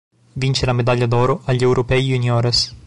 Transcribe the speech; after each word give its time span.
Vince 0.33 0.65
la 0.65 0.73
Medaglia 0.73 1.05
d’Oro 1.05 1.43
agli 1.45 1.61
Europei 1.61 2.03
Juniores. 2.03 2.75